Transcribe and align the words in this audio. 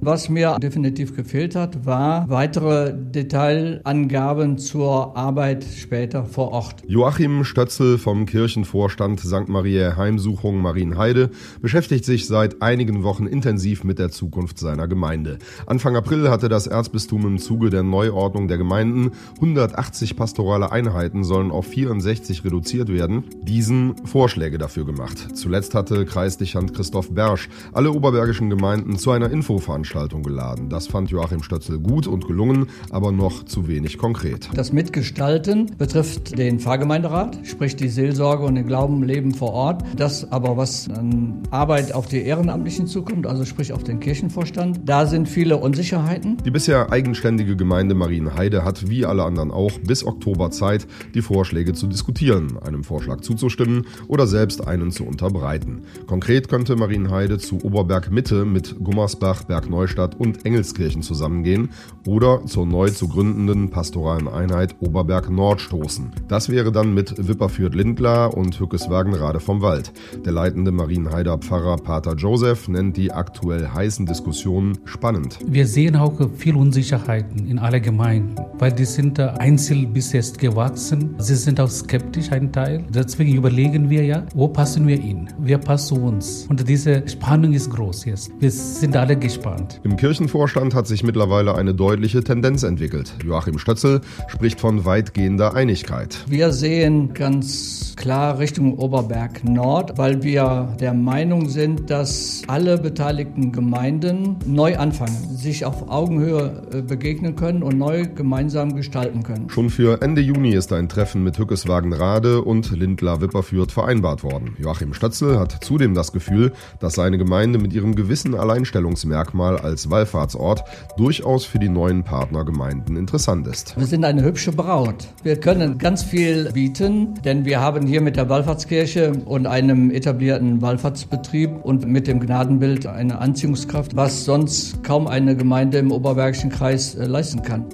Was 0.00 0.28
mir 0.28 0.58
definitiv 0.58 1.14
gefehlt 1.14 1.54
hat, 1.54 1.86
war 1.86 2.28
weitere 2.28 2.92
Detailangaben 2.92 4.58
zur 4.58 5.16
Arbeit 5.16 5.64
später 5.64 6.24
vor 6.24 6.50
Ort. 6.50 6.82
Joachim 6.86 7.44
Stötzel 7.44 7.96
vom 7.98 8.26
Kirchenvorstand 8.26 9.20
St. 9.20 9.48
Maria 9.48 9.96
Heimsuchung 9.96 10.60
Marienheide 10.60 11.30
beschäftigt 11.62 12.04
sich 12.04 12.26
seit 12.26 12.60
einigen 12.60 13.04
Wochen 13.04 13.26
intensiv 13.26 13.84
mit 13.84 13.98
der 13.98 14.10
Zukunft 14.10 14.58
seiner 14.58 14.88
Gemeinde. 14.88 15.38
Anfang 15.66 15.96
April 15.96 16.28
hatte 16.28 16.48
das 16.48 16.66
Erzbistum 16.66 17.24
im 17.26 17.38
Zuge 17.38 17.70
der 17.70 17.84
Neuordnung 17.84 18.48
der 18.48 18.58
Gemeinden 18.58 19.12
180 19.36 20.16
pastorale 20.16 20.72
Einheiten 20.72 21.22
sollen 21.24 21.52
auf 21.52 21.66
64 21.66 22.44
reduziert 22.44 22.88
werden, 22.88 23.24
diesen 23.42 23.94
Vorschläge 24.04 24.58
dafür 24.58 24.84
gemacht. 24.84 25.36
Zuletzt 25.36 25.74
hatte 25.74 26.04
Kreisdichand 26.04 26.74
Christoph 26.74 27.10
Bersch 27.10 27.48
alle 27.72 27.92
oberbergischen 27.92 28.50
Gemeinden 28.50 28.98
zu 28.98 29.12
einer 29.12 29.30
Infoveranstaltung 29.30 29.83
Veranstaltung 29.84 30.22
geladen. 30.22 30.68
Das 30.70 30.86
fand 30.86 31.10
Joachim 31.10 31.42
Stötzel 31.42 31.78
gut 31.78 32.06
und 32.06 32.26
gelungen, 32.26 32.68
aber 32.90 33.12
noch 33.12 33.44
zu 33.44 33.68
wenig 33.68 33.98
konkret. 33.98 34.48
Das 34.54 34.72
Mitgestalten 34.72 35.72
betrifft 35.76 36.38
den 36.38 36.58
Pfarrgemeinderat, 36.58 37.38
sprich 37.44 37.76
die 37.76 37.88
Seelsorge 37.88 38.44
und 38.44 38.54
den 38.54 38.66
Glaubenleben 38.66 39.34
vor 39.34 39.52
Ort. 39.52 39.84
Das 39.96 40.30
aber, 40.32 40.56
was 40.56 40.88
an 40.88 41.42
Arbeit 41.50 41.92
auf 41.94 42.06
die 42.06 42.22
Ehrenamtlichen 42.22 42.86
zukommt, 42.86 43.26
also 43.26 43.44
sprich 43.44 43.72
auf 43.72 43.84
den 43.84 44.00
Kirchenvorstand, 44.00 44.80
da 44.86 45.06
sind 45.06 45.28
viele 45.28 45.58
Unsicherheiten. 45.58 46.38
Die 46.44 46.50
bisher 46.50 46.90
eigenständige 46.90 47.54
Gemeinde 47.54 47.94
Marienheide 47.94 48.64
hat 48.64 48.88
wie 48.88 49.04
alle 49.04 49.24
anderen 49.24 49.50
auch 49.50 49.78
bis 49.80 50.04
Oktober 50.04 50.50
Zeit, 50.50 50.86
die 51.14 51.22
Vorschläge 51.22 51.74
zu 51.74 51.86
diskutieren, 51.86 52.58
einem 52.58 52.84
Vorschlag 52.84 53.20
zuzustimmen 53.20 53.86
oder 54.08 54.26
selbst 54.26 54.66
einen 54.66 54.90
zu 54.90 55.04
unterbreiten. 55.04 55.82
Konkret 56.06 56.48
könnte 56.48 56.74
Marienheide 56.74 57.38
zu 57.38 57.62
Oberberg 57.62 58.10
Mitte 58.10 58.44
mit 58.44 58.76
Gummersbach, 58.82 59.44
Berg 59.44 59.68
Neustadt 59.74 60.14
und 60.14 60.46
Engelskirchen 60.46 61.02
zusammengehen 61.02 61.70
oder 62.06 62.46
zur 62.46 62.64
neu 62.64 62.90
zu 62.90 63.08
gründenden 63.08 63.70
pastoralen 63.70 64.28
Einheit 64.28 64.76
Oberberg 64.78 65.30
Nord 65.30 65.60
stoßen. 65.60 66.12
Das 66.28 66.48
wäre 66.48 66.70
dann 66.70 66.94
mit 66.94 67.14
Wipperfürth-Lindlar 67.16 68.36
und 68.36 68.60
Hückeswagenrade 68.60 69.40
vom 69.40 69.62
Wald. 69.62 69.92
Der 70.24 70.32
leitende 70.32 70.70
Marienheider 70.70 71.38
Pfarrer 71.38 71.76
Pater 71.76 72.14
Joseph 72.14 72.68
nennt 72.68 72.96
die 72.96 73.10
aktuell 73.10 73.66
heißen 73.66 74.06
Diskussionen 74.06 74.78
spannend. 74.84 75.38
Wir 75.46 75.66
sehen 75.66 75.96
auch 75.96 76.20
viel 76.36 76.54
Unsicherheiten 76.54 77.48
in 77.48 77.58
aller 77.58 77.80
Gemeinden, 77.80 78.36
weil 78.58 78.72
die 78.72 78.84
sind 78.84 79.18
einzeln 79.18 79.92
bis 79.92 80.12
jetzt 80.12 80.38
gewachsen. 80.38 81.16
Sie 81.18 81.34
sind 81.34 81.58
auch 81.58 81.70
skeptisch, 81.70 82.30
ein 82.30 82.52
Teil. 82.52 82.84
Deswegen 82.94 83.34
überlegen 83.34 83.90
wir 83.90 84.04
ja, 84.04 84.24
wo 84.34 84.46
passen 84.46 84.86
wir 84.86 84.98
hin? 84.98 85.28
Wer 85.38 85.58
passt 85.58 85.88
zu 85.88 85.96
uns? 85.96 86.46
Und 86.48 86.68
diese 86.68 87.02
Spannung 87.08 87.52
ist 87.52 87.70
groß 87.70 88.04
jetzt. 88.04 88.30
Wir 88.38 88.50
sind 88.50 88.96
alle 88.96 89.16
gespannt. 89.16 89.63
Vorstand. 89.64 89.80
Im 89.84 89.96
Kirchenvorstand 89.96 90.74
hat 90.74 90.86
sich 90.86 91.02
mittlerweile 91.02 91.54
eine 91.54 91.74
deutliche 91.74 92.22
Tendenz 92.22 92.62
entwickelt. 92.62 93.14
Joachim 93.24 93.58
Stötzel 93.58 94.00
spricht 94.28 94.60
von 94.60 94.84
weitgehender 94.84 95.54
Einigkeit. 95.54 96.18
Wir 96.26 96.52
sehen 96.52 97.14
ganz 97.14 97.93
klar 97.96 98.38
Richtung 98.38 98.78
Oberberg 98.78 99.44
Nord, 99.44 99.98
weil 99.98 100.22
wir 100.22 100.74
der 100.80 100.94
Meinung 100.94 101.48
sind, 101.48 101.90
dass 101.90 102.42
alle 102.46 102.78
beteiligten 102.78 103.52
Gemeinden 103.52 104.36
neu 104.46 104.76
anfangen, 104.76 105.16
sich 105.36 105.64
auf 105.64 105.88
Augenhöhe 105.88 106.62
äh, 106.72 106.82
begegnen 106.82 107.36
können 107.36 107.62
und 107.62 107.78
neu 107.78 108.06
gemeinsam 108.06 108.74
gestalten 108.74 109.22
können. 109.22 109.48
Schon 109.50 109.70
für 109.70 110.02
Ende 110.02 110.20
Juni 110.20 110.54
ist 110.54 110.72
ein 110.72 110.88
Treffen 110.88 111.22
mit 111.22 111.38
Hückeswagen-Rade 111.38 112.42
und 112.42 112.70
Lindlar-Wipperfürth 112.70 113.72
vereinbart 113.72 114.22
worden. 114.24 114.56
Joachim 114.58 114.94
Stötzel 114.94 115.38
hat 115.38 115.64
zudem 115.64 115.94
das 115.94 116.12
Gefühl, 116.12 116.52
dass 116.80 116.94
seine 116.94 117.18
Gemeinde 117.18 117.58
mit 117.58 117.72
ihrem 117.72 117.94
gewissen 117.94 118.34
Alleinstellungsmerkmal 118.34 119.58
als 119.58 119.90
Wallfahrtsort 119.90 120.64
durchaus 120.96 121.44
für 121.44 121.58
die 121.58 121.68
neuen 121.68 122.04
Partnergemeinden 122.04 122.96
interessant 122.96 123.46
ist. 123.46 123.76
Wir 123.76 123.86
sind 123.86 124.04
eine 124.04 124.22
hübsche 124.22 124.52
Braut. 124.52 125.08
Wir 125.22 125.36
können 125.36 125.78
ganz 125.78 126.02
viel 126.02 126.50
bieten, 126.52 127.14
denn 127.24 127.44
wir 127.44 127.60
haben 127.60 127.83
hier 127.86 128.00
mit 128.00 128.16
der 128.16 128.28
Wallfahrtskirche 128.28 129.12
und 129.24 129.46
einem 129.46 129.90
etablierten 129.90 130.62
Wallfahrtsbetrieb 130.62 131.50
und 131.62 131.86
mit 131.86 132.06
dem 132.06 132.20
Gnadenbild 132.20 132.86
eine 132.86 133.18
Anziehungskraft, 133.18 133.96
was 133.96 134.24
sonst 134.24 134.82
kaum 134.82 135.06
eine 135.06 135.36
Gemeinde 135.36 135.78
im 135.78 135.92
Oberbergischen 135.92 136.50
Kreis 136.50 136.94
äh, 136.94 137.06
leisten 137.06 137.42
kann. 137.42 137.64